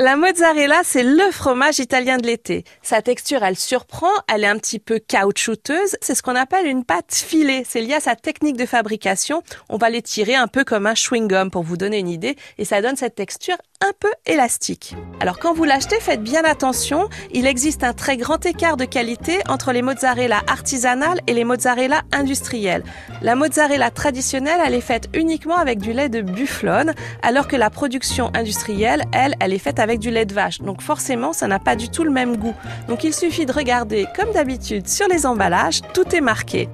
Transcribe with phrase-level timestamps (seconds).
[0.00, 2.64] La mozzarella, c'est le fromage italien de l'été.
[2.82, 5.94] Sa texture, elle surprend, elle est un petit peu caoutchouteuse.
[6.00, 7.62] C'est ce qu'on appelle une pâte filée.
[7.64, 9.44] C'est lié à sa technique de fabrication.
[9.68, 12.82] On va l'étirer un peu comme un chewing-gum pour vous donner une idée et ça
[12.82, 14.96] donne cette texture un peu élastique.
[15.20, 17.08] Alors quand vous l'achetez, faites bien attention.
[17.32, 22.00] Il existe un très grand écart de qualité entre les mozzarella artisanales et les mozzarella
[22.12, 22.82] industrielles.
[23.20, 27.68] La mozzarella traditionnelle, elle est faite uniquement avec du lait de bufflone, alors que la
[27.68, 30.60] production industrielle, elle, elle est faite avec du lait de vache.
[30.60, 32.54] Donc forcément, ça n'a pas du tout le même goût.
[32.88, 36.68] Donc il suffit de regarder, comme d'habitude, sur les emballages, tout est marqué.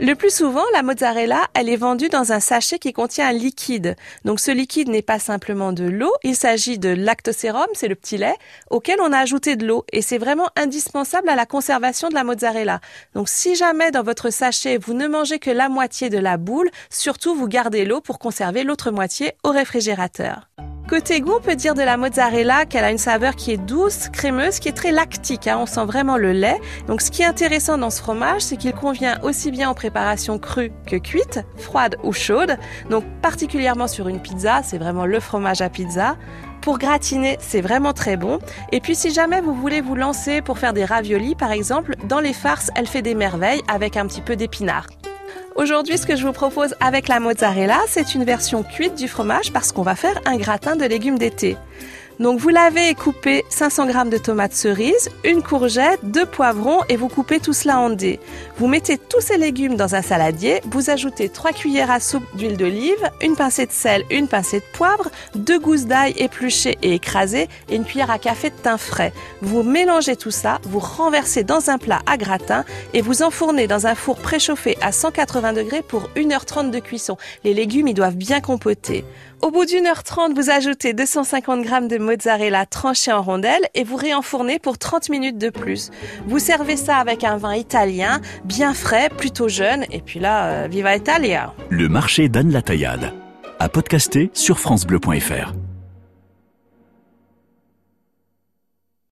[0.00, 3.94] Le plus souvent, la mozzarella, elle est vendue dans un sachet qui contient un liquide.
[4.24, 8.18] Donc ce liquide n'est pas simplement de l'eau, il s'agit de lactosérum, c'est le petit
[8.18, 8.34] lait,
[8.70, 12.24] auquel on a ajouté de l'eau et c'est vraiment indispensable à la conservation de la
[12.24, 12.80] mozzarella.
[13.14, 16.70] Donc si jamais dans votre sachet vous ne mangez que la moitié de la boule,
[16.90, 20.48] surtout vous gardez l'eau pour conserver l'autre moitié au réfrigérateur.
[20.88, 24.10] Côté goût, on peut dire de la mozzarella qu'elle a une saveur qui est douce,
[24.10, 25.46] crémeuse, qui est très lactique.
[25.46, 25.56] Hein.
[25.58, 26.60] on sent vraiment le lait.
[26.88, 30.38] Donc, ce qui est intéressant dans ce fromage, c'est qu'il convient aussi bien en préparation
[30.38, 32.58] crue que cuite, froide ou chaude.
[32.90, 36.16] Donc, particulièrement sur une pizza, c'est vraiment le fromage à pizza.
[36.60, 38.38] Pour gratiner, c'est vraiment très bon.
[38.70, 42.20] Et puis si jamais vous voulez vous lancer pour faire des raviolis, par exemple, dans
[42.20, 44.86] les farces, elle fait des merveilles avec un petit peu d'épinards.
[45.56, 49.52] Aujourd'hui, ce que je vous propose avec la mozzarella, c'est une version cuite du fromage
[49.52, 51.56] parce qu'on va faire un gratin de légumes d'été.
[52.20, 57.08] Donc vous lavez coupé 500 g de tomates cerises, une courgette, deux poivrons et vous
[57.08, 58.20] coupez tout cela en dés.
[58.56, 62.56] Vous mettez tous ces légumes dans un saladier, vous ajoutez 3 cuillères à soupe d'huile
[62.56, 67.48] d'olive, une pincée de sel, une pincée de poivre, deux gousses d'ail épluchées et écrasées
[67.68, 69.12] et une cuillère à café de thym frais.
[69.42, 73.88] Vous mélangez tout ça, vous renversez dans un plat à gratin et vous enfournez dans
[73.88, 77.16] un four préchauffé à 180 degrés pour 1h30 de cuisson.
[77.42, 79.04] Les légumes, ils doivent bien compoter.
[79.44, 83.84] Au bout d'une heure trente, vous ajoutez 250 g de mozzarella tranchée en rondelles et
[83.84, 85.90] vous réenfournez pour 30 minutes de plus.
[86.26, 90.66] Vous servez ça avec un vin italien, bien frais, plutôt jeune, et puis là, euh,
[90.70, 93.12] viva Italia Le marché d'Anne Latayade.
[93.58, 95.52] À podcaster sur FranceBleu.fr.